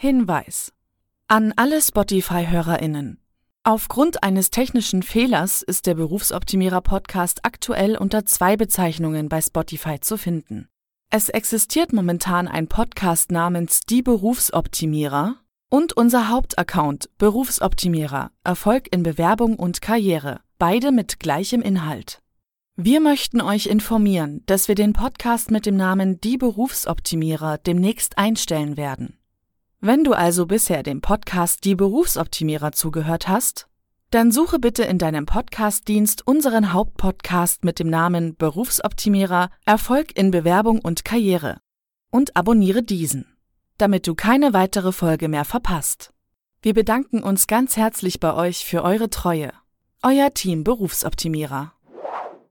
[0.00, 0.72] Hinweis
[1.26, 3.20] an alle Spotify-Hörerinnen.
[3.64, 10.16] Aufgrund eines technischen Fehlers ist der Berufsoptimierer Podcast aktuell unter zwei Bezeichnungen bei Spotify zu
[10.16, 10.68] finden.
[11.10, 15.34] Es existiert momentan ein Podcast namens Die Berufsoptimierer
[15.68, 22.22] und unser Hauptaccount Berufsoptimierer Erfolg in Bewerbung und Karriere, beide mit gleichem Inhalt.
[22.76, 28.76] Wir möchten euch informieren, dass wir den Podcast mit dem Namen Die Berufsoptimierer demnächst einstellen
[28.76, 29.17] werden.
[29.80, 33.68] Wenn du also bisher dem Podcast Die Berufsoptimierer zugehört hast,
[34.10, 40.80] dann suche bitte in deinem Podcastdienst unseren Hauptpodcast mit dem Namen Berufsoptimierer Erfolg in Bewerbung
[40.80, 41.60] und Karriere
[42.10, 43.36] und abonniere diesen,
[43.76, 46.12] damit du keine weitere Folge mehr verpasst.
[46.60, 49.52] Wir bedanken uns ganz herzlich bei euch für eure Treue.
[50.02, 51.72] Euer Team Berufsoptimierer.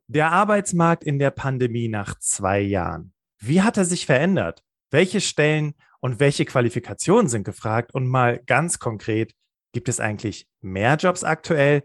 [0.07, 3.11] Der Arbeitsmarkt in der Pandemie nach zwei Jahren.
[3.37, 4.63] Wie hat er sich verändert?
[4.91, 7.93] Welche Stellen und welche Qualifikationen sind gefragt?
[7.93, 9.33] Und mal ganz konkret,
[9.73, 11.83] gibt es eigentlich mehr Jobs aktuell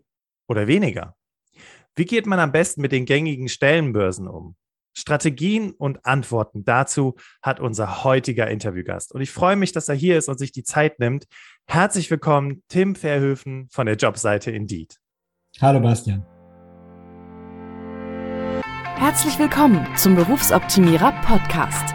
[0.48, 1.16] oder weniger?
[1.94, 4.56] Wie geht man am besten mit den gängigen Stellenbörsen um?
[4.94, 9.12] Strategien und Antworten dazu hat unser heutiger Interviewgast.
[9.12, 11.26] Und ich freue mich, dass er hier ist und sich die Zeit nimmt.
[11.66, 14.98] Herzlich willkommen, Tim Verhöfen von der Jobseite Indeed.
[15.60, 16.26] Hallo Bastian.
[18.96, 21.94] Herzlich willkommen zum Berufsoptimierer Podcast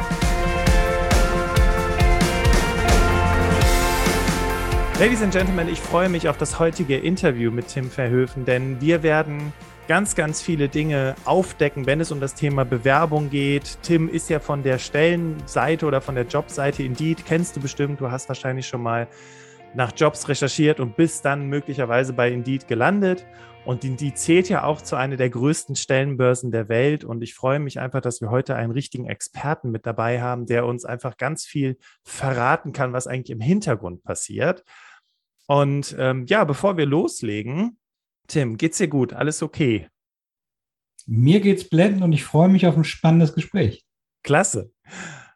[5.01, 9.01] Ladies and Gentlemen, ich freue mich auf das heutige Interview mit Tim Verhöfen, denn wir
[9.01, 9.51] werden
[9.87, 13.79] ganz, ganz viele Dinge aufdecken, wenn es um das Thema Bewerbung geht.
[13.81, 18.11] Tim ist ja von der Stellenseite oder von der Jobseite Indeed, kennst du bestimmt, du
[18.11, 19.07] hast wahrscheinlich schon mal
[19.73, 23.25] nach Jobs recherchiert und bist dann möglicherweise bei Indeed gelandet.
[23.65, 27.03] Und Indeed zählt ja auch zu einer der größten Stellenbörsen der Welt.
[27.03, 30.65] Und ich freue mich einfach, dass wir heute einen richtigen Experten mit dabei haben, der
[30.65, 34.63] uns einfach ganz viel verraten kann, was eigentlich im Hintergrund passiert.
[35.51, 37.77] Und ähm, ja, bevor wir loslegen,
[38.29, 39.11] Tim, geht's dir gut?
[39.11, 39.89] Alles okay?
[41.05, 43.83] Mir geht's blendend und ich freue mich auf ein spannendes Gespräch.
[44.23, 44.71] Klasse.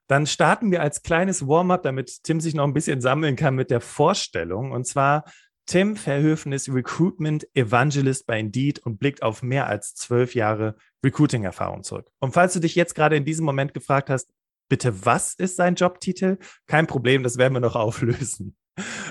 [0.08, 3.70] Dann starten wir als kleines Warm-up, damit Tim sich noch ein bisschen sammeln kann mit
[3.70, 4.72] der Vorstellung.
[4.72, 5.26] Und zwar,
[5.66, 11.84] Tim Verhöfen ist Recruitment Evangelist bei Indeed und blickt auf mehr als zwölf Jahre Recruiting-Erfahrung
[11.84, 12.10] zurück.
[12.22, 14.32] Und falls du dich jetzt gerade in diesem Moment gefragt hast,
[14.70, 16.38] bitte, was ist sein Jobtitel?
[16.68, 18.56] Kein Problem, das werden wir noch auflösen.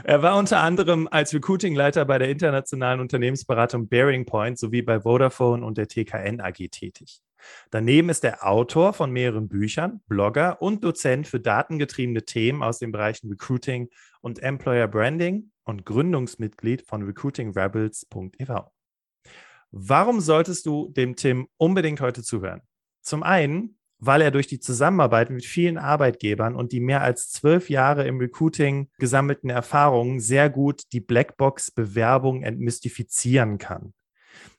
[0.04, 5.64] Er war unter anderem als Recruiting-Leiter bei der internationalen Unternehmensberatung Bearing Point sowie bei Vodafone
[5.64, 7.20] und der TKN AG tätig.
[7.70, 12.92] Daneben ist er Autor von mehreren Büchern, Blogger und Dozent für datengetriebene Themen aus den
[12.92, 13.88] Bereichen Recruiting
[14.20, 18.50] und Employer Branding und Gründungsmitglied von recruitingrebels.ev.
[19.70, 22.62] Warum solltest du dem Tim unbedingt heute zuhören?
[23.02, 23.76] Zum einen,
[24.06, 28.18] weil er durch die Zusammenarbeit mit vielen Arbeitgebern und die mehr als zwölf Jahre im
[28.18, 33.94] Recruiting gesammelten Erfahrungen sehr gut die Blackbox-Bewerbung entmystifizieren kann.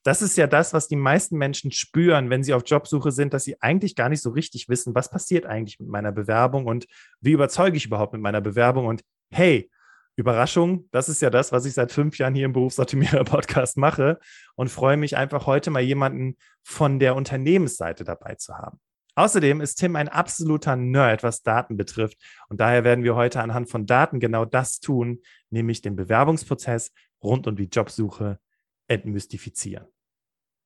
[0.03, 3.43] Das ist ja das, was die meisten Menschen spüren, wenn sie auf Jobsuche sind, dass
[3.43, 6.85] sie eigentlich gar nicht so richtig wissen, was passiert eigentlich mit meiner Bewerbung und
[7.21, 8.85] wie überzeuge ich überhaupt mit meiner Bewerbung.
[8.85, 9.01] Und
[9.31, 9.69] hey,
[10.15, 14.19] Überraschung, das ist ja das, was ich seit fünf Jahren hier im Berufsoptimierer-Podcast mache
[14.55, 18.79] und freue mich einfach heute mal jemanden von der Unternehmensseite dabei zu haben.
[19.15, 22.17] Außerdem ist Tim ein absoluter Nerd, was Daten betrifft.
[22.49, 26.91] Und daher werden wir heute anhand von Daten genau das tun, nämlich den Bewerbungsprozess
[27.23, 28.39] rund um die Jobsuche
[28.87, 29.87] entmystifizieren.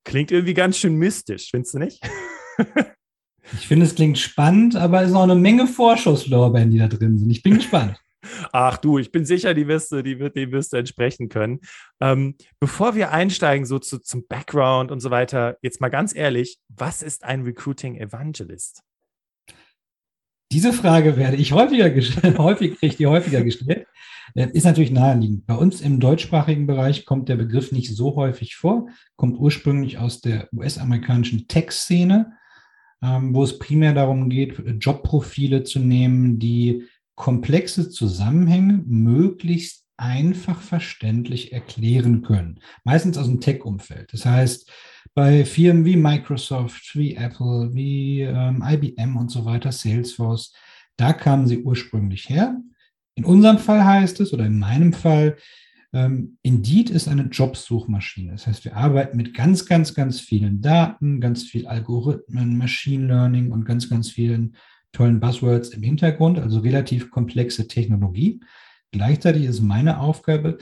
[0.04, 2.02] Klingt irgendwie ganz schön mystisch, findest du nicht?
[3.54, 7.18] ich finde, es klingt spannend, aber es ist noch eine Menge Vorschusslorbeeren, die da drin
[7.18, 7.30] sind.
[7.30, 8.00] Ich bin gespannt.
[8.52, 11.60] Ach du, ich bin sicher, die wirst du, die, wird, die wirst du entsprechen können.
[12.00, 16.58] Ähm, bevor wir einsteigen, so zu, zum Background und so weiter, jetzt mal ganz ehrlich,
[16.68, 18.84] was ist ein Recruiting Evangelist?
[20.52, 23.86] Diese Frage werde ich häufiger gestellt, häufig kriege die häufiger gestellt.
[24.36, 25.46] Äh, ist natürlich naheliegend.
[25.46, 30.22] Bei uns im deutschsprachigen Bereich kommt der Begriff nicht so häufig vor, kommt ursprünglich aus
[30.22, 32.34] der US-amerikanischen Tech-Szene,
[33.04, 36.88] ähm, wo es primär darum geht, Jobprofile zu nehmen, die
[37.20, 42.62] komplexe Zusammenhänge möglichst einfach verständlich erklären können.
[42.86, 44.14] Meistens aus dem Tech-Umfeld.
[44.14, 44.72] Das heißt,
[45.14, 50.54] bei Firmen wie Microsoft, wie Apple, wie ähm, IBM und so weiter, Salesforce,
[50.96, 52.56] da kamen sie ursprünglich her.
[53.16, 55.36] In unserem Fall heißt es, oder in meinem Fall,
[55.92, 58.32] ähm, Indeed ist eine Jobsuchmaschine.
[58.32, 63.52] Das heißt, wir arbeiten mit ganz, ganz, ganz vielen Daten, ganz viel Algorithmen, Machine Learning
[63.52, 64.56] und ganz, ganz vielen
[64.92, 68.40] tollen Buzzwords im Hintergrund, also relativ komplexe Technologie.
[68.92, 70.58] Gleichzeitig ist meine Aufgabe,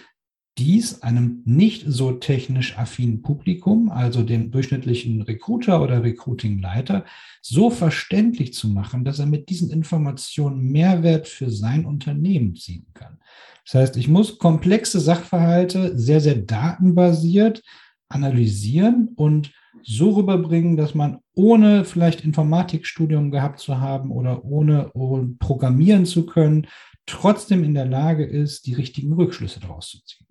[0.58, 7.06] dies einem nicht so technisch affinen Publikum, also dem durchschnittlichen Recruiter oder Recruiting-Leiter,
[7.42, 13.20] so verständlich zu machen, dass er mit diesen Informationen Mehrwert für sein Unternehmen ziehen kann.
[13.66, 17.62] Das heißt, ich muss komplexe Sachverhalte sehr, sehr datenbasiert
[18.10, 19.52] analysieren und
[19.84, 24.92] so rüberbringen, dass man ohne vielleicht Informatikstudium gehabt zu haben oder ohne
[25.40, 26.68] programmieren zu können,
[27.06, 30.28] trotzdem in der Lage ist, die richtigen Rückschlüsse daraus zu ziehen.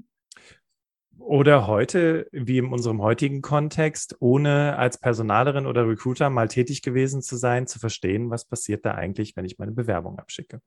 [1.19, 7.21] Oder heute, wie in unserem heutigen Kontext, ohne als Personalerin oder Recruiter mal tätig gewesen
[7.21, 10.61] zu sein, zu verstehen, was passiert da eigentlich, wenn ich meine Bewerbung abschicke.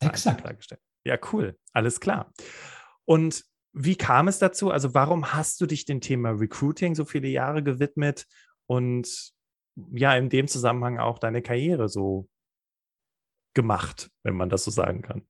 [0.00, 0.42] Exakt.
[1.04, 1.58] Ja, cool.
[1.74, 2.32] Alles klar.
[3.04, 4.70] Und wie kam es dazu?
[4.70, 8.26] Also, warum hast du dich dem Thema Recruiting so viele Jahre gewidmet
[8.66, 9.32] und
[9.92, 12.28] ja, in dem Zusammenhang auch deine Karriere so
[13.54, 15.22] gemacht, wenn man das so sagen kann?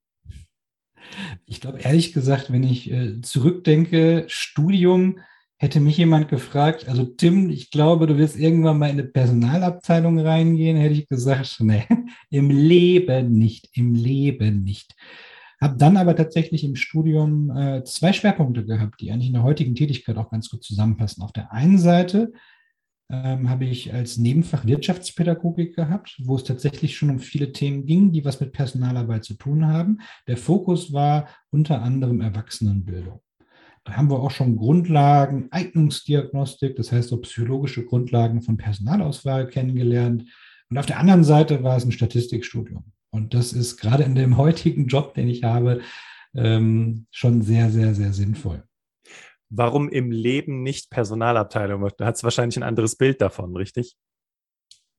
[1.46, 5.20] Ich glaube, ehrlich gesagt, wenn ich äh, zurückdenke, Studium,
[5.60, 10.18] hätte mich jemand gefragt, also Tim, ich glaube, du wirst irgendwann mal in eine Personalabteilung
[10.18, 11.86] reingehen, hätte ich gesagt, nee,
[12.30, 14.94] im Leben nicht, im Leben nicht.
[15.60, 19.74] Habe dann aber tatsächlich im Studium äh, zwei Schwerpunkte gehabt, die eigentlich in der heutigen
[19.74, 21.22] Tätigkeit auch ganz gut zusammenpassen.
[21.22, 22.32] Auf der einen Seite
[23.10, 28.12] ähm, habe ich als Nebenfach Wirtschaftspädagogik gehabt, wo es tatsächlich schon um viele Themen ging,
[28.12, 29.98] die was mit Personalarbeit zu tun haben.
[30.28, 33.20] Der Fokus war unter anderem Erwachsenenbildung.
[33.84, 40.24] Da haben wir auch schon Grundlagen, Eignungsdiagnostik, das heißt so psychologische Grundlagen von Personalauswahl kennengelernt.
[40.68, 42.84] Und auf der anderen Seite war es ein Statistikstudium.
[43.10, 45.80] Und das ist gerade in dem heutigen Job, den ich habe,
[46.34, 48.62] ähm, schon sehr, sehr, sehr sinnvoll
[49.50, 51.86] warum im Leben nicht Personalabteilung?
[51.96, 53.96] Du hast wahrscheinlich ein anderes Bild davon, richtig?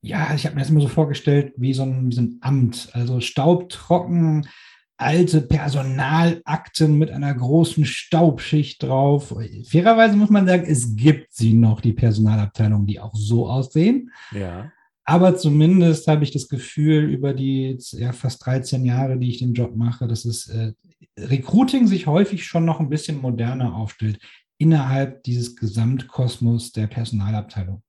[0.02, 2.90] Ja, ich habe mir das immer so vorgestellt wie so ein, wie so ein Amt.
[2.92, 4.48] Also staubtrocken,
[4.96, 9.34] alte Personalakten mit einer großen Staubschicht drauf.
[9.68, 14.10] Fairerweise muss man sagen, es gibt sie noch, die Personalabteilungen, die auch so aussehen.
[14.32, 14.70] Ja.
[15.04, 19.54] Aber zumindest habe ich das Gefühl, über die ja, fast 13 Jahre, die ich den
[19.54, 20.72] Job mache, dass es äh,
[21.18, 24.18] Recruiting sich häufig schon noch ein bisschen moderner aufstellt
[24.58, 27.82] innerhalb dieses Gesamtkosmos der Personalabteilung.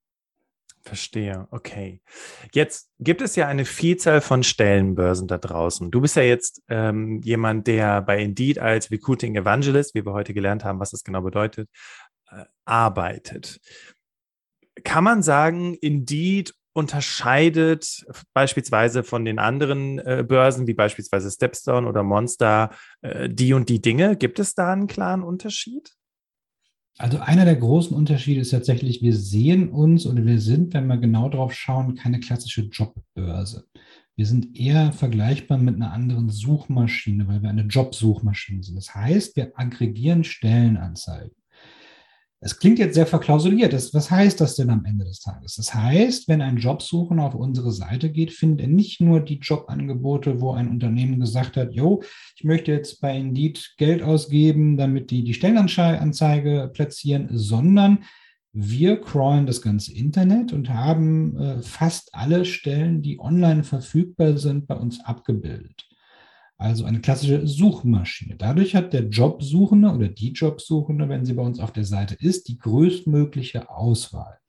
[0.85, 2.01] Verstehe, okay.
[2.51, 5.91] Jetzt gibt es ja eine Vielzahl von Stellenbörsen da draußen.
[5.91, 10.33] Du bist ja jetzt ähm, jemand, der bei Indeed als Recruiting Evangelist, wie wir heute
[10.33, 11.69] gelernt haben, was das genau bedeutet,
[12.29, 13.61] äh, arbeitet.
[14.83, 22.03] Kann man sagen, Indeed unterscheidet beispielsweise von den anderen äh, Börsen, wie beispielsweise Stepstone oder
[22.03, 22.71] Monster,
[23.01, 24.17] äh, die und die Dinge?
[24.17, 25.93] Gibt es da einen klaren Unterschied?
[26.97, 30.97] Also einer der großen Unterschiede ist tatsächlich, wir sehen uns oder wir sind, wenn wir
[30.97, 33.65] genau drauf schauen, keine klassische Jobbörse.
[34.15, 38.75] Wir sind eher vergleichbar mit einer anderen Suchmaschine, weil wir eine Jobsuchmaschine sind.
[38.75, 41.35] Das heißt, wir aggregieren Stellenanzeigen.
[42.45, 43.71] Es klingt jetzt sehr verklausuliert.
[43.71, 45.55] Das, was heißt das denn am Ende des Tages?
[45.55, 50.41] Das heißt, wenn ein Jobsuchender auf unsere Seite geht, findet er nicht nur die Jobangebote,
[50.41, 52.03] wo ein Unternehmen gesagt hat, jo,
[52.35, 58.03] ich möchte jetzt bei Indeed Geld ausgeben, damit die die Stellenanzeige platzieren, sondern
[58.51, 64.67] wir crawlen das ganze Internet und haben äh, fast alle Stellen, die online verfügbar sind,
[64.67, 65.87] bei uns abgebildet
[66.63, 68.35] also eine klassische Suchmaschine.
[68.37, 72.47] Dadurch hat der Jobsuchende oder die Jobsuchende, wenn sie bei uns auf der Seite ist,
[72.47, 74.39] die größtmögliche Auswahl.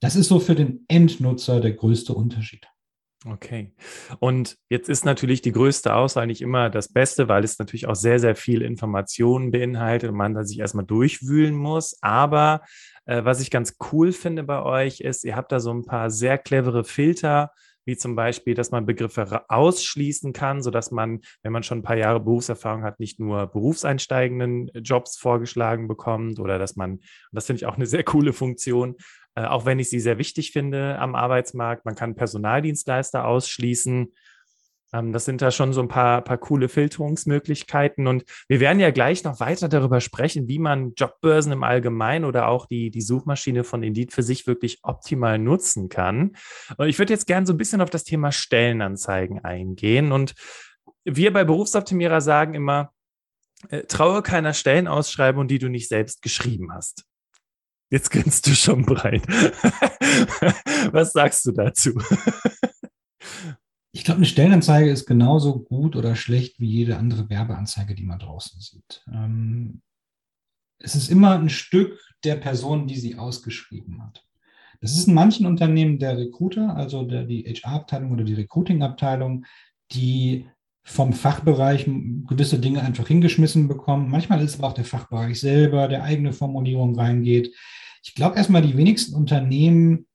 [0.00, 2.66] Das ist so für den Endnutzer der größte Unterschied.
[3.26, 3.74] Okay.
[4.18, 7.96] Und jetzt ist natürlich die größte Auswahl nicht immer das Beste, weil es natürlich auch
[7.96, 11.98] sehr, sehr viel Informationen beinhaltet und man da sich erstmal durchwühlen muss.
[12.00, 12.62] Aber
[13.04, 16.10] äh, was ich ganz cool finde bei euch ist, ihr habt da so ein paar
[16.10, 17.50] sehr clevere Filter
[17.86, 21.96] wie zum Beispiel, dass man Begriffe ausschließen kann, sodass man, wenn man schon ein paar
[21.96, 27.00] Jahre Berufserfahrung hat, nicht nur berufseinsteigenden Jobs vorgeschlagen bekommt oder dass man,
[27.32, 28.96] das finde ich auch eine sehr coole Funktion,
[29.36, 34.12] äh, auch wenn ich sie sehr wichtig finde am Arbeitsmarkt, man kann Personaldienstleister ausschließen
[34.92, 38.06] das sind da schon so ein paar, paar coole Filterungsmöglichkeiten.
[38.06, 42.48] Und wir werden ja gleich noch weiter darüber sprechen, wie man Jobbörsen im Allgemeinen oder
[42.48, 46.36] auch die, die Suchmaschine von Indeed für sich wirklich optimal nutzen kann.
[46.76, 50.12] Und ich würde jetzt gerne so ein bisschen auf das Thema Stellenanzeigen eingehen.
[50.12, 50.34] Und
[51.04, 52.92] wir bei Berufsoptimierer sagen immer,
[53.68, 57.04] äh, traue keiner Stellenausschreibung, die du nicht selbst geschrieben hast.
[57.90, 59.26] Jetzt grinst du schon breit.
[60.92, 61.92] Was sagst du dazu?
[63.96, 68.18] Ich glaube, eine Stellenanzeige ist genauso gut oder schlecht wie jede andere Werbeanzeige, die man
[68.18, 69.02] draußen sieht.
[69.10, 69.80] Ähm,
[70.78, 74.22] es ist immer ein Stück der Person, die sie ausgeschrieben hat.
[74.82, 79.46] Das ist in manchen Unternehmen der Recruiter, also der, die HR-Abteilung oder die Recruiting-Abteilung,
[79.92, 80.46] die
[80.82, 84.10] vom Fachbereich gewisse Dinge einfach hingeschmissen bekommen.
[84.10, 87.56] Manchmal ist es aber auch der Fachbereich selber, der eigene Formulierung reingeht.
[88.04, 90.06] Ich glaube erstmal, die wenigsten Unternehmen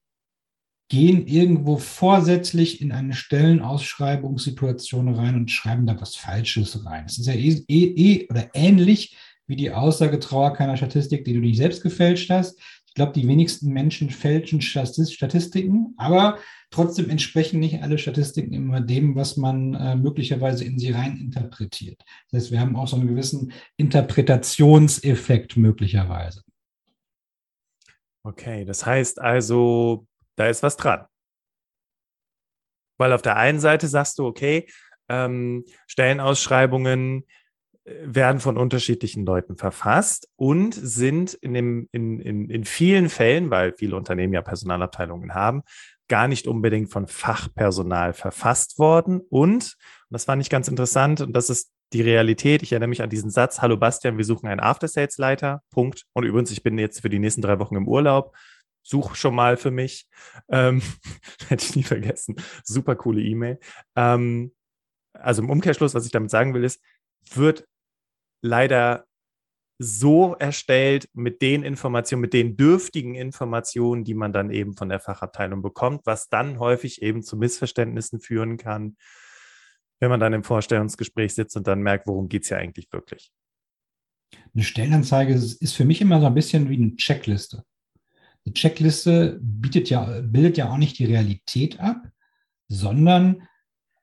[0.92, 7.06] gehen irgendwo vorsätzlich in eine Stellenausschreibungssituation rein und schreiben da was Falsches rein.
[7.06, 9.16] Es ist ja eh, eh, eh oder ähnlich
[9.48, 12.60] wie die Aussage Trauer keiner Statistik, die du nicht selbst gefälscht hast.
[12.88, 16.40] Ich glaube, die wenigsten Menschen fälschen Statistiken, aber
[16.72, 22.04] trotzdem entsprechen nicht alle Statistiken immer dem, was man äh, möglicherweise in sie rein interpretiert.
[22.32, 26.42] Das heißt, wir haben auch so einen gewissen Interpretationseffekt möglicherweise.
[28.24, 30.06] Okay, das heißt also,
[30.38, 31.06] da ist was dran.
[32.98, 34.68] Weil auf der einen Seite sagst du, okay,
[35.10, 37.26] ähm, Stellenausschreibungen
[37.84, 43.50] äh, werden von unterschiedlichen Leuten verfasst und sind in, dem, in, in, in vielen Fällen,
[43.50, 45.64] weil viele Unternehmen ja Personalabteilungen haben,
[46.08, 49.22] gar nicht unbedingt von Fachpersonal verfasst worden.
[49.30, 49.76] Und, und
[50.10, 52.64] das fand ich ganz interessant, und das ist die Realität.
[52.64, 56.06] Ich erinnere mich an diesen Satz, hallo Bastian, wir suchen einen After-Sales-Leiter, Punkt.
[56.14, 58.36] Und übrigens, ich bin jetzt für die nächsten drei Wochen im Urlaub
[58.84, 60.08] such schon mal für mich.
[60.50, 60.82] Ähm,
[61.48, 62.36] hätte ich nie vergessen.
[62.64, 63.60] Super coole E-Mail.
[63.96, 64.54] Ähm,
[65.14, 66.82] also im Umkehrschluss, was ich damit sagen will, ist,
[67.34, 67.68] wird
[68.42, 69.06] leider
[69.84, 75.00] so erstellt mit den Informationen, mit den dürftigen Informationen, die man dann eben von der
[75.00, 78.96] Fachabteilung bekommt, was dann häufig eben zu Missverständnissen führen kann,
[80.00, 83.32] wenn man dann im Vorstellungsgespräch sitzt und dann merkt, worum geht es ja eigentlich wirklich.
[84.54, 87.64] Eine Stellenanzeige ist für mich immer so ein bisschen wie eine Checkliste.
[88.46, 92.08] Eine Checkliste bietet ja, bildet ja auch nicht die Realität ab,
[92.68, 93.48] sondern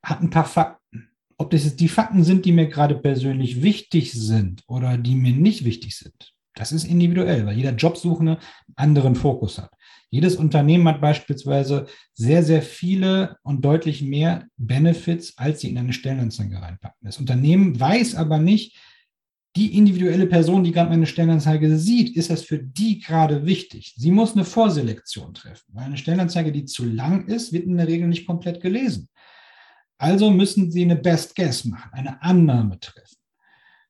[0.02, 1.08] hat ein paar Fakten.
[1.36, 5.32] Ob das jetzt die Fakten sind, die mir gerade persönlich wichtig sind oder die mir
[5.32, 8.38] nicht wichtig sind, das ist individuell, weil jeder Jobsuchende
[8.76, 9.70] einen anderen Fokus hat.
[10.10, 15.92] Jedes Unternehmen hat beispielsweise sehr, sehr viele und deutlich mehr Benefits, als sie in eine
[15.92, 16.98] Stellenanzeige reinpacken.
[17.02, 18.76] Das Unternehmen weiß aber nicht,
[19.56, 23.94] die individuelle Person, die gerade meine Stellenanzeige sieht, ist das für die gerade wichtig.
[23.96, 27.88] Sie muss eine Vorselektion treffen, weil eine Stellenanzeige, die zu lang ist, wird in der
[27.88, 29.08] Regel nicht komplett gelesen.
[29.98, 33.16] Also müssen Sie eine Best Guess machen, eine Annahme treffen.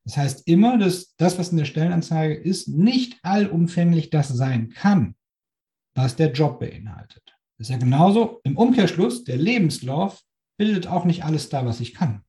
[0.04, 5.16] Das heißt immer, dass das, was in der Stellenanzeige ist, nicht allumfänglich das sein kann,
[5.94, 7.36] was der Job beinhaltet.
[7.58, 10.22] Das ist ja genauso im Umkehrschluss, der Lebenslauf
[10.56, 12.22] bildet auch nicht alles da, was ich kann.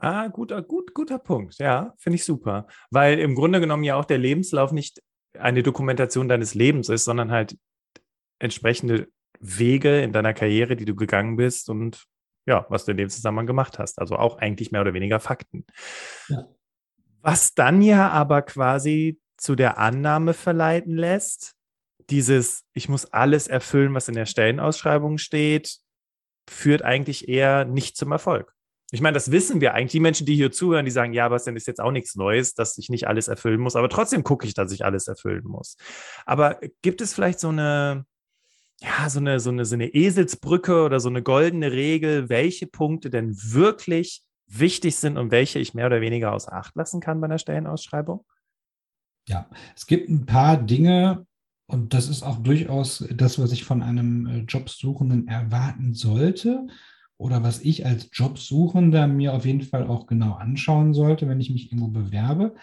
[0.00, 1.58] Ah, guter, gut, guter Punkt.
[1.58, 2.66] Ja, finde ich super.
[2.90, 5.02] Weil im Grunde genommen ja auch der Lebenslauf nicht
[5.38, 7.56] eine Dokumentation deines Lebens ist, sondern halt
[8.38, 9.08] entsprechende
[9.40, 12.04] Wege in deiner Karriere, die du gegangen bist und
[12.46, 13.98] ja, was du in dem Zusammenhang gemacht hast.
[13.98, 15.66] Also auch eigentlich mehr oder weniger Fakten.
[16.28, 16.48] Ja.
[17.20, 21.54] Was dann ja aber quasi zu der Annahme verleiten lässt,
[22.10, 25.78] dieses, ich muss alles erfüllen, was in der Stellenausschreibung steht,
[26.48, 28.54] führt eigentlich eher nicht zum Erfolg.
[28.90, 29.92] Ich meine, das wissen wir eigentlich.
[29.92, 32.54] Die Menschen, die hier zuhören, die sagen, ja, was denn ist jetzt auch nichts Neues,
[32.54, 35.76] dass ich nicht alles erfüllen muss, aber trotzdem gucke ich, dass ich alles erfüllen muss.
[36.24, 38.06] Aber gibt es vielleicht so eine,
[38.80, 43.10] ja, so eine, so eine, so eine Eselsbrücke oder so eine goldene Regel, welche Punkte
[43.10, 47.26] denn wirklich wichtig sind und welche ich mehr oder weniger außer Acht lassen kann bei
[47.26, 48.24] einer Stellenausschreibung?
[49.28, 51.26] Ja, es gibt ein paar Dinge,
[51.70, 56.66] und das ist auch durchaus das, was ich von einem äh, Jobsuchenden erwarten sollte
[57.18, 61.50] oder was ich als Jobsuchender mir auf jeden Fall auch genau anschauen sollte, wenn ich
[61.50, 62.54] mich irgendwo bewerbe,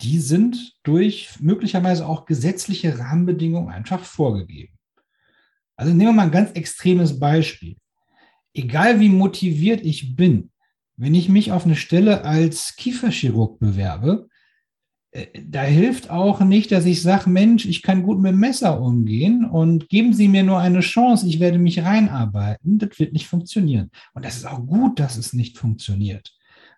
[0.00, 4.78] die sind durch möglicherweise auch gesetzliche Rahmenbedingungen einfach vorgegeben.
[5.76, 7.76] Also nehmen wir mal ein ganz extremes Beispiel.
[8.54, 10.50] Egal wie motiviert ich bin,
[10.96, 14.28] wenn ich mich auf eine Stelle als Kieferchirurg bewerbe,
[15.44, 19.44] da hilft auch nicht, dass ich sage, Mensch, ich kann gut mit dem Messer umgehen
[19.44, 22.78] und geben Sie mir nur eine Chance, ich werde mich reinarbeiten.
[22.78, 23.90] Das wird nicht funktionieren.
[24.14, 26.32] Und das ist auch gut, dass es nicht funktioniert.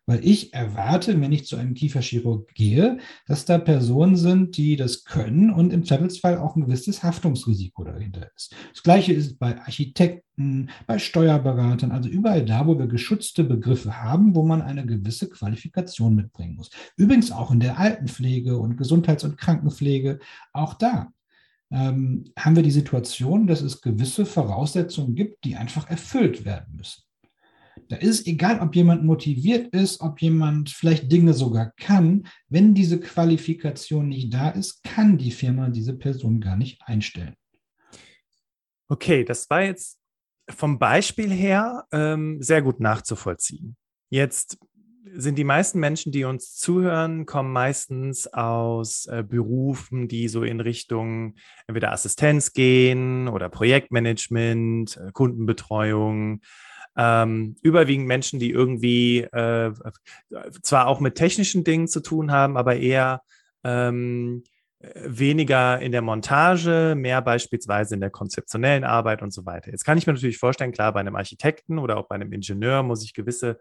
[0.06, 5.04] Weil ich erwarte, wenn ich zu einem Kieferchirurg gehe, dass da Personen sind, die das
[5.04, 8.54] können und im Zweifelsfall auch ein gewisses Haftungsrisiko dahinter ist.
[8.72, 14.34] Das gleiche ist bei Architekten, bei Steuerberatern, also überall da, wo wir geschützte Begriffe haben,
[14.34, 16.70] wo man eine gewisse Qualifikation mitbringen muss.
[16.96, 20.18] Übrigens auch in der Altenpflege und Gesundheits- und Krankenpflege,
[20.52, 21.12] auch da
[21.70, 27.02] ähm, haben wir die Situation, dass es gewisse Voraussetzungen gibt, die einfach erfüllt werden müssen.
[27.88, 32.26] Da ist egal, ob jemand motiviert ist, ob jemand vielleicht Dinge sogar kann.
[32.48, 37.34] Wenn diese Qualifikation nicht da ist, kann die Firma diese Person gar nicht einstellen.
[38.88, 39.98] Okay, das war jetzt
[40.50, 43.76] vom Beispiel her ähm, sehr gut nachzuvollziehen.
[44.10, 44.58] Jetzt
[45.14, 50.60] sind die meisten Menschen, die uns zuhören, kommen meistens aus äh, Berufen, die so in
[50.60, 51.34] Richtung
[51.66, 56.40] entweder Assistenz gehen oder Projektmanagement, äh, Kundenbetreuung.
[56.96, 59.72] Ähm, überwiegend Menschen, die irgendwie äh,
[60.62, 63.22] zwar auch mit technischen Dingen zu tun haben, aber eher
[63.64, 64.44] ähm,
[64.94, 69.70] weniger in der Montage, mehr beispielsweise in der konzeptionellen Arbeit und so weiter.
[69.70, 72.82] Jetzt kann ich mir natürlich vorstellen, klar, bei einem Architekten oder auch bei einem Ingenieur
[72.82, 73.58] muss ich gewisse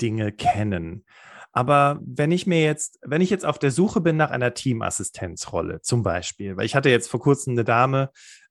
[0.00, 1.04] Dinge kennen.
[1.52, 5.80] Aber wenn ich mir jetzt, wenn ich jetzt auf der Suche bin nach einer Teamassistenzrolle
[5.80, 8.10] zum Beispiel, weil ich hatte jetzt vor kurzem eine Dame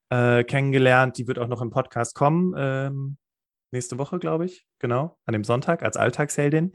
[0.10, 3.18] äh, kennengelernt, die wird auch noch im Podcast kommen, ähm,
[3.72, 6.74] nächste Woche, glaube ich, genau, an dem Sonntag als Alltagsheldin.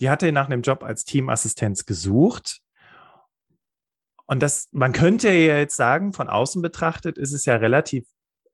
[0.00, 2.60] Die hatte nach einem Job als Teamassistenz gesucht.
[4.26, 8.06] Und das, man könnte ja jetzt sagen, von außen betrachtet ist es ja relativ,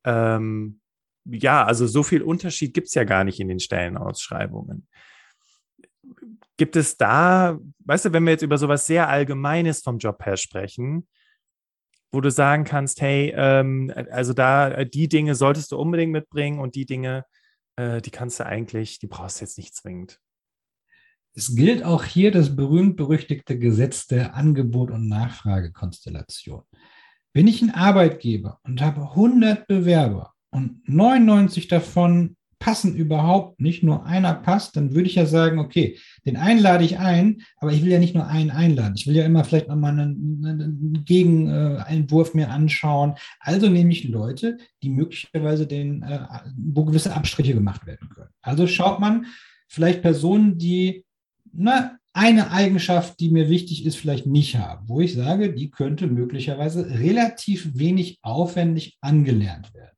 [0.05, 0.81] ähm,
[1.25, 4.87] ja, also so viel Unterschied gibt es ja gar nicht in den Stellenausschreibungen.
[6.57, 10.37] Gibt es da, weißt du, wenn wir jetzt über sowas sehr Allgemeines vom Job her
[10.37, 11.09] sprechen,
[12.12, 16.75] wo du sagen kannst, hey, ähm, also da die Dinge solltest du unbedingt mitbringen und
[16.75, 17.25] die Dinge,
[17.76, 20.21] äh, die kannst du eigentlich, die brauchst du jetzt nicht zwingend.
[21.35, 26.62] Es gilt auch hier das berühmt-berüchtigte Gesetz der Angebot- und Nachfragekonstellation.
[27.33, 34.07] Bin ich ein Arbeitgeber und habe 100 Bewerber und 99 davon passen überhaupt nicht, nur
[34.07, 37.83] einer passt, dann würde ich ja sagen, okay, den einen lade ich ein, aber ich
[37.83, 38.95] will ja nicht nur einen einladen.
[38.97, 43.14] Ich will ja immer vielleicht nochmal einen, einen Gegenentwurf mir anschauen.
[43.40, 46.21] Also nehme ich Leute, die möglicherweise den, äh,
[46.57, 48.31] wo gewisse Abstriche gemacht werden können.
[48.42, 49.26] Also schaut man
[49.66, 51.04] vielleicht Personen, die
[51.52, 56.07] na, eine Eigenschaft, die mir wichtig ist, vielleicht nicht haben, wo ich sage, die könnte
[56.07, 59.97] möglicherweise relativ wenig aufwendig angelernt werden.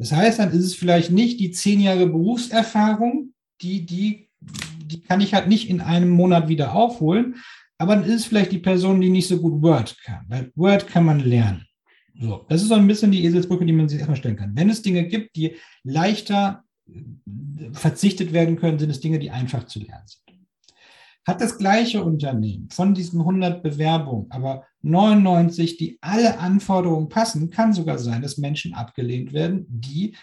[0.00, 5.20] Das heißt, dann ist es vielleicht nicht die zehn Jahre Berufserfahrung, die, die, die kann
[5.20, 7.36] ich halt nicht in einem Monat wieder aufholen,
[7.76, 10.86] aber dann ist es vielleicht die Person, die nicht so gut Word kann, weil Word
[10.86, 11.66] kann man lernen.
[12.18, 14.56] So, das ist so ein bisschen die Eselsbrücke, die man sich erstmal stellen kann.
[14.56, 16.64] Wenn es Dinge gibt, die leichter
[17.72, 20.38] verzichtet werden können, sind es Dinge, die einfach zu lernen sind.
[21.26, 27.72] Hat das gleiche Unternehmen von diesen 100 Bewerbungen, aber 99, die alle Anforderungen passen, kann
[27.72, 30.16] sogar sein, dass Menschen abgelehnt werden, die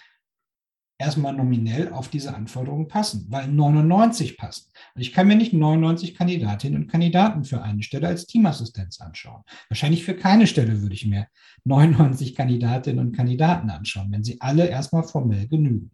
[1.00, 4.72] erstmal nominell auf diese Anforderungen passen, weil 99 passen.
[4.96, 9.43] Und ich kann mir nicht 99 Kandidatinnen und Kandidaten für eine Stelle als Teamassistenz anschauen.
[9.70, 11.28] Wahrscheinlich für keine Stelle würde ich mir
[11.65, 15.91] 99 Kandidatinnen und Kandidaten anschauen, wenn sie alle erstmal formell genügen.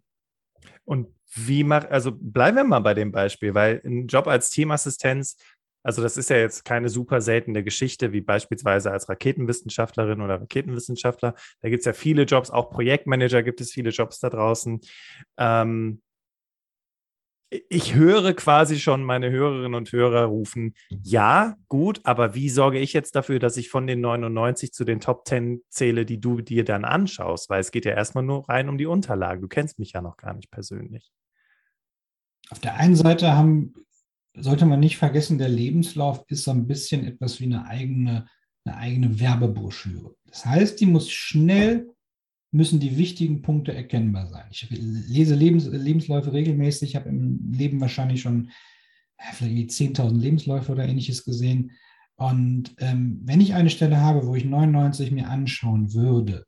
[0.85, 5.35] Und wie macht, also bleiben wir mal bei dem Beispiel, weil ein Job als Teamassistenz,
[5.83, 11.35] also das ist ja jetzt keine super seltene Geschichte, wie beispielsweise als Raketenwissenschaftlerin oder Raketenwissenschaftler.
[11.61, 14.79] Da gibt es ja viele Jobs, auch Projektmanager gibt es viele Jobs da draußen.
[15.37, 16.01] Ähm,
[17.69, 22.93] ich höre quasi schon meine Hörerinnen und Hörer rufen, ja, gut, aber wie sorge ich
[22.93, 26.63] jetzt dafür, dass ich von den 99 zu den Top 10 zähle, die du dir
[26.63, 27.49] dann anschaust?
[27.49, 29.41] Weil es geht ja erstmal nur rein um die Unterlagen.
[29.41, 31.11] Du kennst mich ja noch gar nicht persönlich.
[32.49, 33.73] Auf der einen Seite haben,
[34.35, 38.27] sollte man nicht vergessen, der Lebenslauf ist so ein bisschen etwas wie eine eigene,
[38.65, 40.15] eine eigene Werbebroschüre.
[40.25, 41.87] Das heißt, die muss schnell
[42.51, 44.45] müssen die wichtigen Punkte erkennbar sein.
[44.51, 48.51] Ich lese Lebens, Lebensläufe regelmäßig, ich habe im Leben wahrscheinlich schon
[49.33, 51.71] vielleicht 10.000 Lebensläufe oder ähnliches gesehen.
[52.15, 56.45] Und ähm, wenn ich eine Stelle habe, wo ich 99 mir anschauen würde,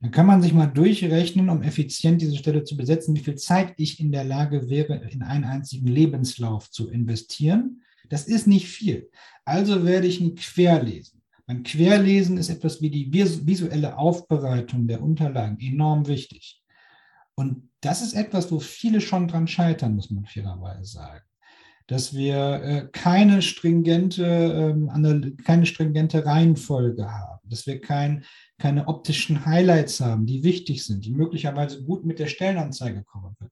[0.00, 3.74] dann kann man sich mal durchrechnen, um effizient diese Stelle zu besetzen, wie viel Zeit
[3.76, 7.82] ich in der Lage wäre, in einen einzigen Lebenslauf zu investieren.
[8.08, 9.10] Das ist nicht viel.
[9.44, 11.18] Also werde ich ihn querlesen.
[11.46, 16.62] Beim Querlesen ist etwas wie die visuelle Aufbereitung der Unterlagen enorm wichtig.
[17.34, 21.24] Und das ist etwas, wo viele schon dran scheitern, muss man fairerweise sagen.
[21.86, 28.24] Dass wir äh, keine stringente, ähm, keine stringente Reihenfolge haben, dass wir kein,
[28.58, 33.04] keine optischen Highlights haben, die wichtig sind, die möglicherweise gut mit der Stellenanzeige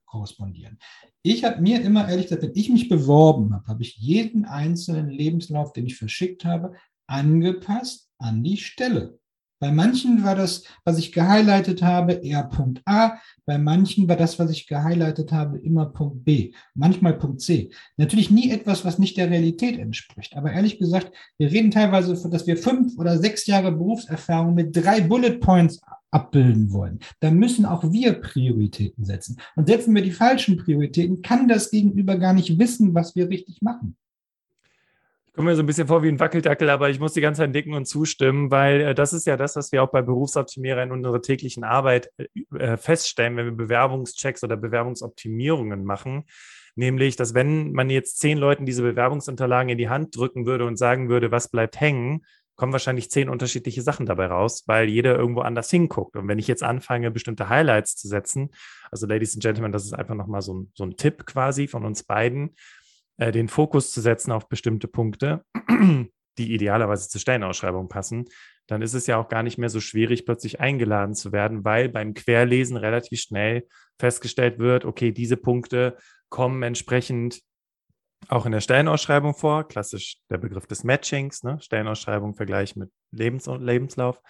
[0.05, 0.79] korrespondieren.
[1.23, 5.09] Ich habe mir immer ehrlich gesagt, wenn ich mich beworben habe, habe ich jeden einzelnen
[5.09, 6.75] Lebenslauf, den ich verschickt habe,
[7.07, 9.19] angepasst an die Stelle.
[9.59, 13.19] Bei manchen war das, was ich gehighlightet habe, eher Punkt A.
[13.47, 16.53] Bei manchen war das, was ich gehighlightet habe, immer Punkt B.
[16.75, 17.71] Manchmal Punkt C.
[17.97, 20.37] Natürlich nie etwas, was nicht der Realität entspricht.
[20.37, 25.01] Aber ehrlich gesagt, wir reden teilweise, dass wir fünf oder sechs Jahre Berufserfahrung mit drei
[25.01, 26.99] Bullet Points abbilden wollen.
[27.21, 29.39] Da müssen auch wir Prioritäten setzen.
[29.55, 33.63] Und setzen wir die falschen Prioritäten, kann das Gegenüber gar nicht wissen, was wir richtig
[33.63, 33.97] machen
[35.37, 37.53] komme mir so ein bisschen vor wie ein Wackeldackel, aber ich muss die ganze Zeit
[37.53, 40.93] nicken und zustimmen, weil äh, das ist ja das, was wir auch bei Berufsoptimierer in
[40.93, 42.27] unserer täglichen Arbeit äh,
[42.59, 46.25] äh, feststellen, wenn wir Bewerbungschecks oder Bewerbungsoptimierungen machen.
[46.75, 50.77] Nämlich, dass wenn man jetzt zehn Leuten diese Bewerbungsunterlagen in die Hand drücken würde und
[50.77, 55.43] sagen würde, was bleibt hängen, kommen wahrscheinlich zehn unterschiedliche Sachen dabei raus, weil jeder irgendwo
[55.43, 56.17] anders hinguckt.
[56.17, 58.51] Und wenn ich jetzt anfange, bestimmte Highlights zu setzen,
[58.91, 62.03] also Ladies and Gentlemen, das ist einfach nochmal so so ein Tipp quasi von uns
[62.03, 62.55] beiden,
[63.19, 65.45] äh, den Fokus zu setzen auf bestimmte Punkte,
[66.39, 68.27] die idealerweise zur Stellenausschreibung passen,
[68.67, 71.89] dann ist es ja auch gar nicht mehr so schwierig, plötzlich eingeladen zu werden, weil
[71.89, 73.67] beim Querlesen relativ schnell
[73.99, 75.97] festgestellt wird, okay, diese Punkte
[76.29, 77.41] kommen entsprechend
[78.29, 79.69] auch in der Stellenausschreibung vor.
[79.69, 81.59] Klassisch der Begriff des Matchings, ne?
[81.61, 84.21] Stellenausschreibung, Vergleich mit Lebens Lebenslauf.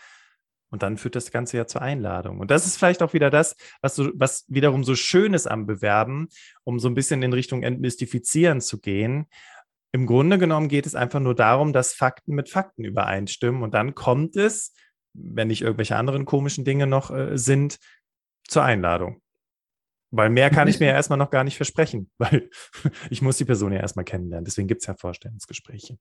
[0.71, 2.41] Und dann führt das Ganze ja zur Einladung.
[2.41, 5.67] Und das ist vielleicht auch wieder das, was, so, was wiederum so schön ist am
[5.67, 6.29] Bewerben,
[6.65, 9.27] um so ein bisschen in Richtung Entmystifizieren zu gehen.
[9.93, 13.63] Im Grunde genommen geht es einfach nur darum, dass Fakten mit Fakten übereinstimmen.
[13.63, 14.75] Und dann kommt es,
[15.15, 17.79] wenn nicht irgendwelche anderen komischen Dinge noch äh, sind,
[18.49, 19.23] zur Einladung.
[20.13, 22.51] Weil mehr kann ich mir ja erstmal noch gar nicht versprechen, weil
[23.11, 24.45] ich muss die Person ja erstmal kennenlernen.
[24.45, 25.99] Deswegen gibt es ja Vorstellungsgespräche.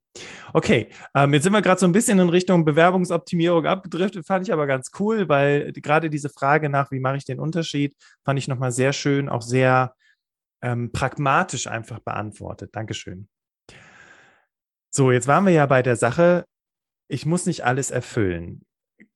[0.53, 4.53] Okay, ähm, jetzt sind wir gerade so ein bisschen in Richtung Bewerbungsoptimierung abgedriftet, fand ich
[4.53, 8.47] aber ganz cool, weil gerade diese Frage nach, wie mache ich den Unterschied, fand ich
[8.47, 9.95] nochmal sehr schön, auch sehr
[10.61, 12.71] ähm, pragmatisch einfach beantwortet.
[12.73, 13.27] Dankeschön.
[14.91, 16.45] So, jetzt waren wir ja bei der Sache,
[17.07, 18.64] ich muss nicht alles erfüllen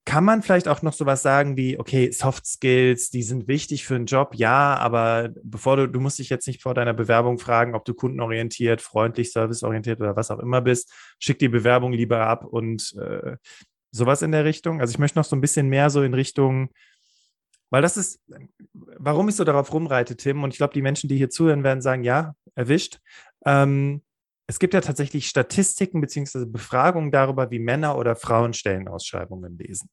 [0.09, 3.93] kann man vielleicht auch noch sowas sagen wie, okay, Soft Skills, die sind wichtig für
[3.93, 7.75] einen Job, ja, aber bevor du, du musst dich jetzt nicht vor deiner Bewerbung fragen,
[7.75, 12.43] ob du kundenorientiert, freundlich, serviceorientiert oder was auch immer bist, schick die Bewerbung lieber ab
[12.43, 13.37] und äh,
[13.91, 14.81] sowas in der Richtung.
[14.81, 16.71] Also ich möchte noch so ein bisschen mehr so in Richtung,
[17.69, 18.19] weil das ist,
[18.73, 21.83] warum ich so darauf rumreite, Tim, und ich glaube, die Menschen, die hier zuhören, werden
[21.83, 22.99] sagen, ja, erwischt.
[23.45, 24.01] Ähm,
[24.47, 29.87] es gibt ja tatsächlich Statistiken beziehungsweise Befragungen darüber, wie Männer oder Frauen Stellenausschreibungen lesen.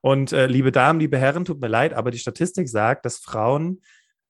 [0.00, 3.82] Und äh, liebe Damen, liebe Herren, tut mir leid, aber die Statistik sagt, dass Frauen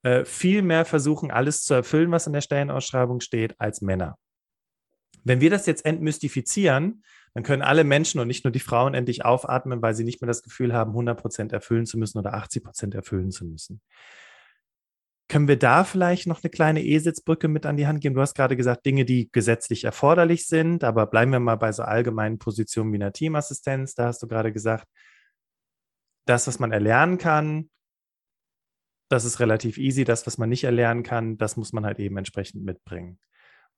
[0.02, 4.18] äh, viel mehr versuchen, alles zu erfüllen, was in der Stellenausschreibung steht, als Männer.
[5.24, 7.02] Wenn wir das jetzt entmystifizieren,
[7.34, 10.26] dann können alle Menschen und nicht nur die Frauen endlich aufatmen, weil sie nicht mehr
[10.26, 13.80] das Gefühl haben, 100 Prozent erfüllen zu müssen oder 80 Prozent erfüllen zu müssen.
[15.28, 18.16] Können wir da vielleicht noch eine kleine E-Sitzbrücke mit an die Hand geben?
[18.16, 21.84] Du hast gerade gesagt, Dinge, die gesetzlich erforderlich sind, aber bleiben wir mal bei so
[21.84, 23.94] allgemeinen Positionen wie einer Teamassistenz.
[23.94, 24.86] Da hast du gerade gesagt,
[26.26, 27.70] das, was man erlernen kann,
[29.10, 30.04] das ist relativ easy.
[30.04, 33.18] Das, was man nicht erlernen kann, das muss man halt eben entsprechend mitbringen.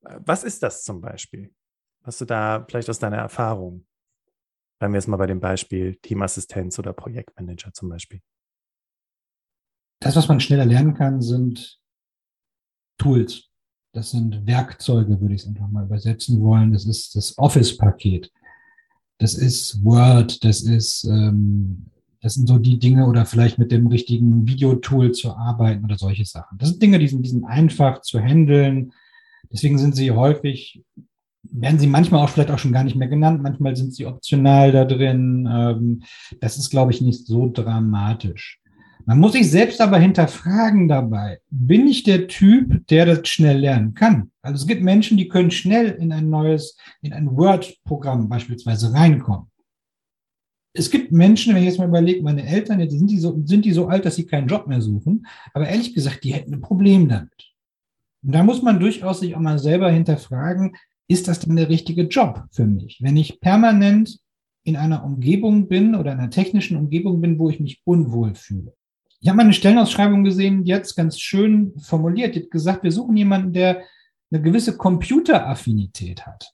[0.00, 1.55] Was ist das zum Beispiel?
[2.05, 3.87] Hast du da vielleicht aus deiner Erfahrung?
[4.78, 8.20] Bleiben wir jetzt mal bei dem Beispiel Teamassistenz oder Projektmanager zum Beispiel.
[10.00, 11.81] Das, was man schneller lernen kann, sind
[12.98, 13.48] Tools.
[13.92, 16.72] Das sind Werkzeuge, würde ich es einfach mal übersetzen wollen.
[16.72, 18.33] Das ist das Office-Paket.
[19.18, 21.91] Das ist Word, das ist ähm,
[22.22, 26.24] das sind so die Dinge oder vielleicht mit dem richtigen Videotool zu arbeiten oder solche
[26.24, 26.56] Sachen.
[26.56, 28.92] Das sind Dinge, die sind, die sind einfach zu handeln.
[29.52, 30.82] Deswegen sind sie häufig,
[31.42, 33.42] werden sie manchmal auch vielleicht auch schon gar nicht mehr genannt.
[33.42, 35.48] Manchmal sind sie optional da drin.
[35.50, 36.02] Ähm,
[36.40, 38.61] das ist, glaube ich, nicht so dramatisch.
[39.04, 43.94] Man muss sich selbst aber hinterfragen dabei, bin ich der Typ, der das schnell lernen
[43.94, 44.30] kann?
[44.42, 49.51] Also es gibt Menschen, die können schnell in ein neues, in ein Word-Programm beispielsweise reinkommen
[50.74, 53.64] es gibt Menschen, wenn ich jetzt mal überlege, meine Eltern, die sind, die so, sind
[53.64, 55.26] die so alt, dass sie keinen Job mehr suchen.
[55.52, 57.52] Aber ehrlich gesagt, die hätten ein Problem damit.
[58.22, 60.76] Und da muss man durchaus sich auch mal selber hinterfragen,
[61.08, 63.00] ist das denn der richtige Job für mich?
[63.02, 64.18] Wenn ich permanent
[64.64, 68.74] in einer Umgebung bin oder in einer technischen Umgebung bin, wo ich mich unwohl fühle.
[69.20, 72.35] Ich habe mal eine Stellenausschreibung gesehen, die hat ganz schön formuliert.
[72.35, 73.82] Die hat gesagt, wir suchen jemanden, der
[74.30, 76.52] eine gewisse Computeraffinität hat.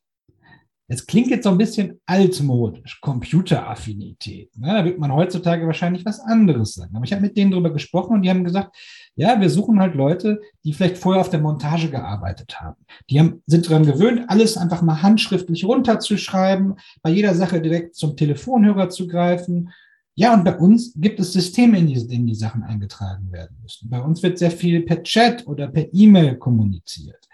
[0.91, 4.57] Es klingt jetzt so ein bisschen altmodisch, Computeraffinität.
[4.57, 4.69] Ne?
[4.69, 6.97] Da wird man heutzutage wahrscheinlich was anderes sagen.
[6.97, 8.75] Aber ich habe mit denen darüber gesprochen und die haben gesagt,
[9.15, 12.77] ja, wir suchen halt Leute, die vielleicht vorher auf der Montage gearbeitet haben.
[13.11, 18.17] Die haben, sind daran gewöhnt, alles einfach mal handschriftlich runterzuschreiben, bei jeder Sache direkt zum
[18.17, 19.71] Telefonhörer zu greifen.
[20.15, 23.91] Ja, und bei uns gibt es Systeme, in die, in die Sachen eingetragen werden müssen.
[23.91, 27.28] Bei uns wird sehr viel per Chat oder per E-Mail kommuniziert.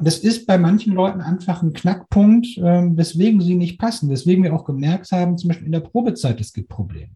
[0.00, 4.54] Das ist bei manchen Leuten einfach ein Knackpunkt, ähm, weswegen sie nicht passen, weswegen wir
[4.54, 7.10] auch gemerkt haben, zum Beispiel in der Probezeit, es gibt Probleme.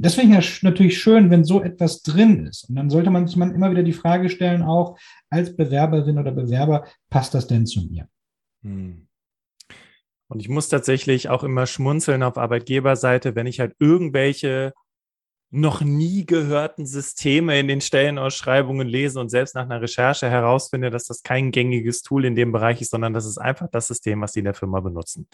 [0.00, 2.68] Ich ja natürlich schön, wenn so etwas drin ist.
[2.68, 4.96] Und dann sollte man sich immer wieder die Frage stellen, auch
[5.28, 8.06] als Bewerberin oder Bewerber, passt das denn zu mir?
[8.62, 9.08] Hm.
[10.28, 14.72] Und ich muss tatsächlich auch immer schmunzeln auf Arbeitgeberseite, wenn ich halt irgendwelche
[15.50, 21.04] noch nie gehörten Systeme in den Stellenausschreibungen lese und selbst nach einer Recherche herausfinde, dass
[21.04, 24.32] das kein gängiges Tool in dem Bereich ist, sondern das ist einfach das System, was
[24.32, 25.26] die in der Firma benutzen.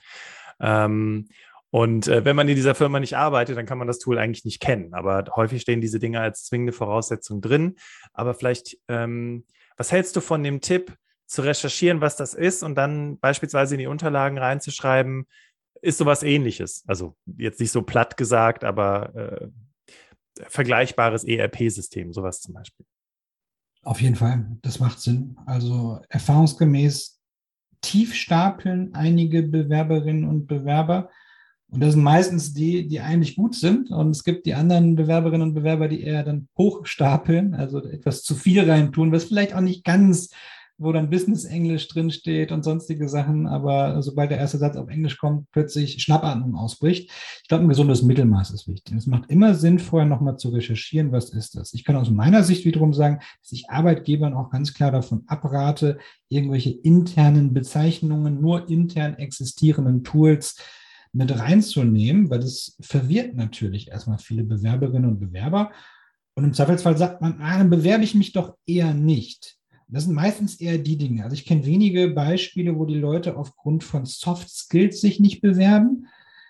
[0.60, 1.28] Ähm,
[1.70, 4.44] und äh, wenn man in dieser Firma nicht arbeitet, dann kann man das Tool eigentlich
[4.44, 4.94] nicht kennen.
[4.94, 7.74] Aber häufig stehen diese Dinge als zwingende Voraussetzung drin.
[8.12, 9.44] Aber vielleicht, ähm,
[9.76, 10.96] was hältst du von dem Tipp,
[11.26, 15.26] zu recherchieren, was das ist und dann beispielsweise in die Unterlagen reinzuschreiben,
[15.80, 16.84] ist sowas ähnliches.
[16.86, 19.48] Also jetzt nicht so platt gesagt, aber äh,
[20.48, 22.86] vergleichbares ERP-System, sowas zum Beispiel.
[23.82, 25.36] Auf jeden Fall, das macht Sinn.
[25.46, 27.20] Also erfahrungsgemäß
[27.82, 31.10] tief stapeln einige Bewerberinnen und Bewerber.
[31.68, 33.90] Und das sind meistens die, die eigentlich gut sind.
[33.90, 38.34] Und es gibt die anderen Bewerberinnen und Bewerber, die eher dann hochstapeln, also etwas zu
[38.34, 40.30] viel reintun, was vielleicht auch nicht ganz
[40.76, 45.18] wo dann Business Englisch drinsteht und sonstige Sachen, aber sobald der erste Satz auf Englisch
[45.18, 47.10] kommt, plötzlich Schnappatmung ausbricht.
[47.42, 48.96] Ich glaube, ein gesundes Mittelmaß ist wichtig.
[48.96, 51.74] Es macht immer Sinn, vorher nochmal zu recherchieren, was ist das.
[51.74, 55.98] Ich kann aus meiner Sicht wiederum sagen, dass ich Arbeitgebern auch ganz klar davon abrate,
[56.28, 60.56] irgendwelche internen Bezeichnungen, nur intern existierenden Tools
[61.12, 65.70] mit reinzunehmen, weil das verwirrt natürlich erstmal viele Bewerberinnen und Bewerber.
[66.34, 69.56] Und im Zweifelsfall sagt man, ah, dann bewerbe ich mich doch eher nicht.
[69.94, 71.22] Das sind meistens eher die Dinge.
[71.22, 76.08] Also ich kenne wenige Beispiele, wo die Leute aufgrund von Soft Skills sich nicht bewerben.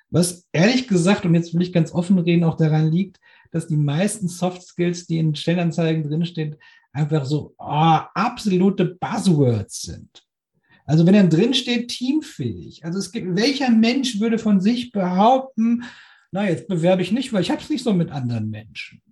[0.09, 3.77] Was ehrlich gesagt, und jetzt will ich ganz offen reden, auch daran liegt, dass die
[3.77, 6.57] meisten Soft Skills, die in Stellenanzeigen drinstehen,
[6.93, 10.25] einfach so oh, absolute Buzzwords sind.
[10.87, 12.83] Also wenn dann drinsteht, teamfähig.
[12.83, 15.85] Also es gibt, welcher Mensch würde von sich behaupten,
[16.33, 19.03] na, jetzt bewerbe ich nicht, weil ich habe es nicht so mit anderen Menschen.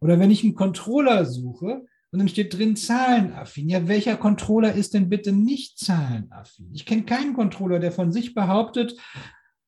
[0.00, 3.68] Oder wenn ich einen Controller suche, und dann steht drin zahlenaffin.
[3.68, 6.70] Ja, welcher Controller ist denn bitte nicht zahlenaffin?
[6.72, 8.96] Ich kenne keinen Controller, der von sich behauptet,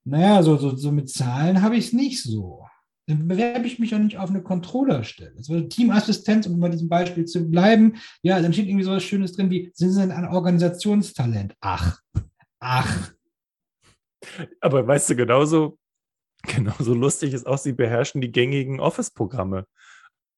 [0.04, 2.64] naja, so, so, so mit Zahlen habe ich es nicht so.
[3.06, 5.34] Dann bewerbe ich mich auch nicht auf eine Controllerstelle.
[5.36, 9.32] Also Teamassistenz, um bei diesem Beispiel zu bleiben, ja, dann steht irgendwie so was Schönes
[9.32, 11.54] drin wie, sind Sie denn ein Organisationstalent?
[11.60, 12.00] Ach,
[12.60, 13.12] ach.
[14.60, 15.78] Aber weißt du, genauso,
[16.42, 19.66] genauso lustig ist auch, Sie beherrschen die gängigen Office-Programme.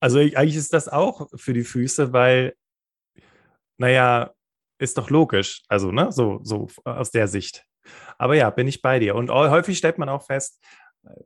[0.01, 2.55] Also eigentlich ist das auch für die Füße, weil,
[3.79, 4.33] naja,
[4.79, 5.63] ist doch logisch.
[5.69, 7.65] Also, ne, so, so aus der Sicht.
[8.19, 9.15] Aber ja, bin ich bei dir.
[9.15, 10.59] Und häufig stellt man auch fest,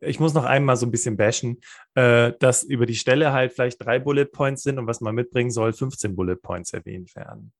[0.00, 1.60] ich muss noch einmal so ein bisschen bashen,
[1.94, 5.50] äh, dass über die Stelle halt vielleicht drei Bullet Points sind und was man mitbringen
[5.50, 7.52] soll, 15 Bullet Points erwähnt werden.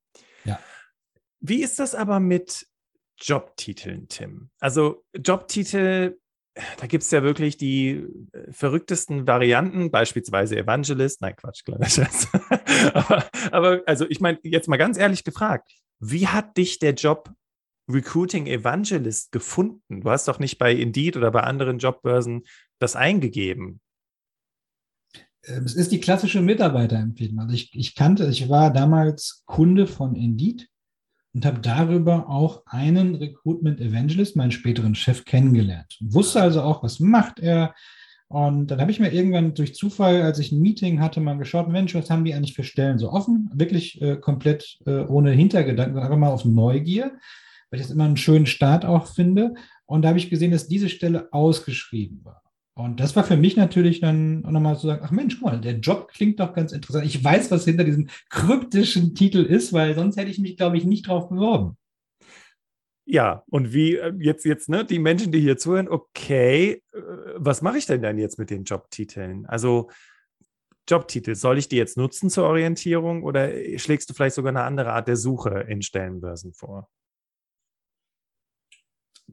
[0.45, 0.59] Ja.
[1.39, 2.67] Wie ist das aber mit
[3.19, 4.49] Jobtiteln, Tim?
[4.59, 6.17] Also Jobtitel
[6.79, 11.21] da gibt es ja wirklich die äh, verrücktesten Varianten, beispielsweise Evangelist.
[11.21, 12.27] Nein, Quatsch, kleiner Scherz.
[12.93, 17.31] aber, aber, also ich meine, jetzt mal ganz ehrlich gefragt, wie hat dich der Job
[17.89, 20.01] Recruiting Evangelist gefunden?
[20.01, 22.43] Du hast doch nicht bei Indeed oder bei anderen Jobbörsen
[22.79, 23.81] das eingegeben.
[25.43, 27.39] Ähm, es ist die klassische Mitarbeiterempfehlung.
[27.39, 30.69] Also ich, ich kannte, ich war damals Kunde von Indeed
[31.35, 35.97] und habe darüber auch einen Recruitment Evangelist, meinen späteren Chef, kennengelernt.
[35.99, 37.75] Wusste also auch, was macht er.
[38.29, 41.67] Und dann habe ich mir irgendwann durch Zufall, als ich ein Meeting hatte, mal geschaut,
[41.67, 43.51] Mensch, was haben die eigentlich für Stellen so offen?
[43.53, 47.11] Wirklich äh, komplett äh, ohne Hintergedanken, sondern einfach mal auf Neugier,
[47.69, 49.55] weil ich das immer einen schönen Start auch finde.
[49.85, 52.44] Und da habe ich gesehen, dass diese Stelle ausgeschrieben war.
[52.77, 55.79] Und das war für mich natürlich dann nochmal zu sagen, ach Mensch, guck mal, der
[55.79, 57.05] Job klingt doch ganz interessant.
[57.05, 60.83] Ich weiß, was hinter diesem kryptischen Titel ist, weil sonst hätte ich mich, glaube ich,
[60.83, 61.77] nicht drauf beworben.
[63.05, 66.99] Ja, und wie äh, jetzt, jetzt, ne, die Menschen, die hier zuhören, okay, äh,
[67.35, 69.45] was mache ich denn dann jetzt mit den Jobtiteln?
[69.45, 69.89] Also
[70.89, 74.91] Jobtitel, soll ich die jetzt nutzen zur Orientierung oder schlägst du vielleicht sogar eine andere
[74.91, 76.89] Art der Suche in Stellenbörsen vor?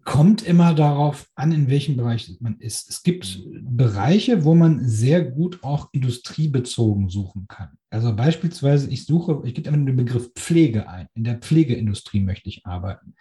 [0.05, 2.91] Kommt immer darauf an, in welchem Bereich man ist.
[2.91, 7.71] Es gibt Bereiche, wo man sehr gut auch industriebezogen suchen kann.
[7.91, 11.07] Also beispielsweise, ich suche, ich gebe immer den Begriff Pflege ein.
[11.15, 13.15] In der Pflegeindustrie möchte ich arbeiten.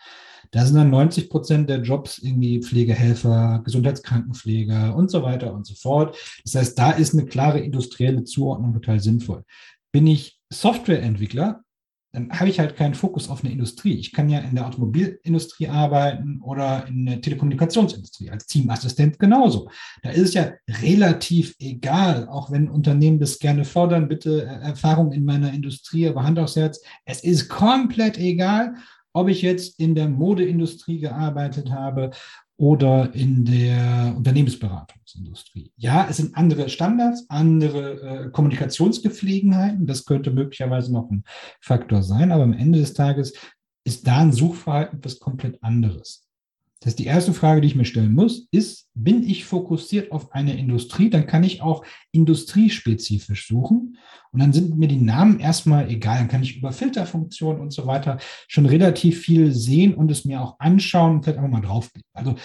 [0.51, 5.75] Da sind dann 90 Prozent der Jobs irgendwie Pflegehelfer, Gesundheitskrankenpfleger und so weiter und so
[5.75, 6.17] fort.
[6.43, 9.43] Das heißt, da ist eine klare industrielle Zuordnung total sinnvoll.
[9.91, 11.63] Bin ich Softwareentwickler,
[12.13, 13.93] dann habe ich halt keinen Fokus auf eine Industrie.
[13.93, 19.69] Ich kann ja in der Automobilindustrie arbeiten oder in der Telekommunikationsindustrie als Teamassistent genauso.
[20.03, 25.13] Da ist es ja relativ egal, auch wenn Unternehmen das gerne fordern, bitte äh, Erfahrung
[25.13, 26.81] in meiner Industrie, aber Hand aufs Herz.
[27.05, 28.75] Es ist komplett egal,
[29.13, 32.11] ob ich jetzt in der Modeindustrie gearbeitet habe
[32.57, 35.71] oder in der Unternehmensberatungsindustrie.
[35.77, 39.87] Ja, es sind andere Standards, andere äh, Kommunikationsgepflegenheiten.
[39.87, 41.23] Das könnte möglicherweise noch ein
[41.59, 43.33] Faktor sein, aber am Ende des Tages
[43.83, 46.27] ist da ein Suchverhalten was komplett anderes.
[46.81, 50.31] Das heißt, die erste Frage, die ich mir stellen muss, ist, bin ich fokussiert auf
[50.31, 51.11] eine Industrie?
[51.11, 53.97] Dann kann ich auch industriespezifisch suchen.
[54.31, 56.17] Und dann sind mir die Namen erstmal egal.
[56.17, 58.17] Dann kann ich über Filterfunktionen und so weiter
[58.47, 62.09] schon relativ viel sehen und es mir auch anschauen und vielleicht einfach mal draufklicken.
[62.13, 62.35] Also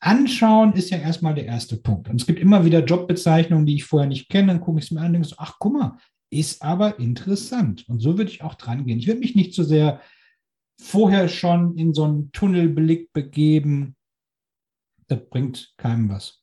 [0.00, 2.08] anschauen ist ja erstmal der erste Punkt.
[2.08, 4.48] Und es gibt immer wieder Jobbezeichnungen, die ich vorher nicht kenne.
[4.48, 5.98] Dann gucke ich es mir an und denke so, ach, guck mal,
[6.30, 7.86] ist aber interessant.
[7.88, 8.98] Und so würde ich auch dran gehen.
[8.98, 10.00] Ich würde mich nicht so sehr
[10.80, 13.96] vorher schon in so einen Tunnelblick begeben,
[15.08, 16.42] das bringt keinem was.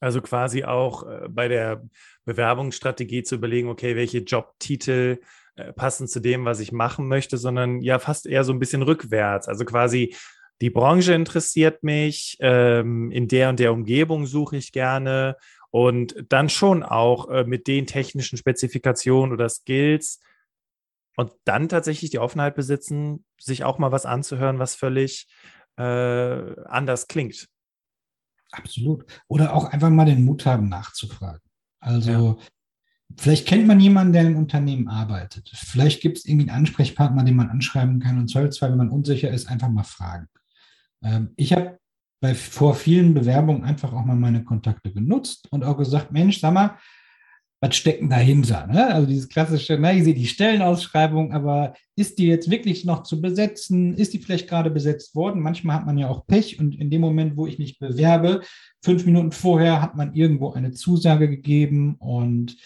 [0.00, 1.84] Also quasi auch äh, bei der
[2.24, 5.20] Bewerbungsstrategie zu überlegen, okay, welche Jobtitel
[5.56, 8.82] äh, passen zu dem, was ich machen möchte, sondern ja fast eher so ein bisschen
[8.82, 9.46] rückwärts.
[9.46, 10.14] Also quasi
[10.62, 15.36] die Branche interessiert mich, ähm, in der und der Umgebung suche ich gerne
[15.70, 20.20] und dann schon auch äh, mit den technischen Spezifikationen oder Skills
[21.16, 25.28] und dann tatsächlich die Offenheit besitzen, sich auch mal was anzuhören, was völlig
[25.76, 25.82] äh,
[26.64, 27.48] anders klingt.
[28.52, 29.04] Absolut.
[29.28, 31.40] Oder auch einfach mal den Mut haben, nachzufragen.
[31.80, 32.36] Also ja.
[33.16, 35.50] vielleicht kennt man jemanden, der im Unternehmen arbeitet.
[35.54, 38.90] Vielleicht gibt es irgendwie einen Ansprechpartner, den man anschreiben kann und soll zwar, wenn man
[38.90, 40.26] unsicher ist, einfach mal fragen.
[41.02, 41.78] Ähm, ich habe
[42.20, 46.52] bei vor vielen Bewerbungen einfach auch mal meine Kontakte genutzt und auch gesagt, Mensch, sag
[46.52, 46.78] mal,
[47.62, 48.66] was steckt denn dahinter?
[48.66, 48.92] Ne?
[48.92, 53.20] Also dieses klassische, na, ich sehe die Stellenausschreibung, aber ist die jetzt wirklich noch zu
[53.20, 53.94] besetzen?
[53.94, 55.42] Ist die vielleicht gerade besetzt worden?
[55.42, 58.40] Manchmal hat man ja auch Pech und in dem Moment, wo ich mich bewerbe,
[58.82, 62.56] fünf Minuten vorher hat man irgendwo eine Zusage gegeben und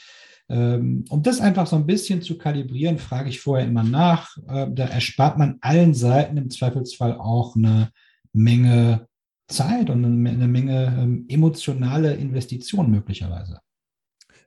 [0.48, 4.36] ähm, um das einfach so ein bisschen zu kalibrieren, frage ich vorher immer nach.
[4.46, 7.90] Äh, da erspart man allen Seiten im Zweifelsfall auch eine
[8.32, 9.08] Menge
[9.48, 13.60] Zeit und eine Menge ähm, emotionale Investition möglicherweise.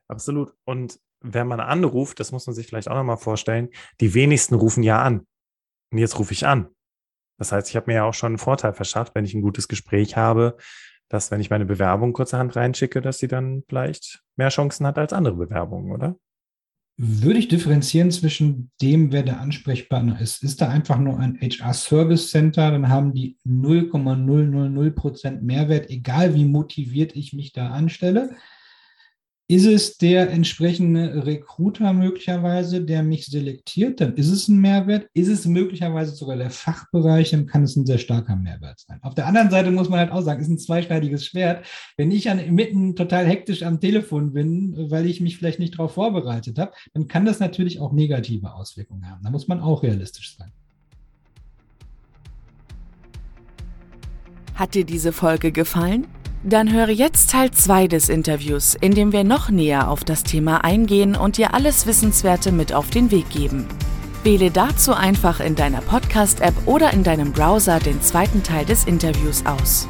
[0.08, 0.54] Absolut.
[0.66, 4.84] Und wenn man anruft, das muss man sich vielleicht auch nochmal vorstellen, die wenigsten rufen
[4.84, 5.26] ja an.
[5.92, 6.68] Und jetzt rufe ich an.
[7.40, 9.68] Das heißt, ich habe mir ja auch schon einen Vorteil verschafft, wenn ich ein gutes
[9.68, 10.58] Gespräch habe,
[11.10, 15.14] dass wenn ich meine Bewerbung kurzerhand reinschicke, dass sie dann vielleicht mehr Chancen hat als
[15.14, 16.18] andere Bewerbungen, oder?
[17.00, 20.44] Würde ich differenzieren zwischen dem, wer der Ansprechpartner ist.
[20.44, 26.46] Ist da einfach nur ein HR-Service Center, dann haben die 0,000 Prozent Mehrwert, egal wie
[26.46, 28.36] motiviert ich mich da anstelle.
[29.50, 34.02] Ist es der entsprechende Recruiter möglicherweise, der mich selektiert?
[34.02, 35.08] Dann ist es ein Mehrwert.
[35.14, 39.00] Ist es möglicherweise sogar der Fachbereich, dann kann es ein sehr starker Mehrwert sein.
[39.04, 41.66] Auf der anderen Seite muss man halt auch sagen, ist ein zweischneidiges Schwert.
[41.96, 45.94] Wenn ich an, mitten total hektisch am Telefon bin, weil ich mich vielleicht nicht darauf
[45.94, 49.24] vorbereitet habe, dann kann das natürlich auch negative Auswirkungen haben.
[49.24, 50.52] Da muss man auch realistisch sein.
[54.56, 56.06] Hat dir diese Folge gefallen?
[56.44, 60.64] Dann höre jetzt Teil 2 des Interviews, in dem wir noch näher auf das Thema
[60.64, 63.66] eingehen und dir alles Wissenswerte mit auf den Weg geben.
[64.24, 69.46] Wähle dazu einfach in deiner Podcast-App oder in deinem Browser den zweiten Teil des Interviews
[69.46, 69.88] aus.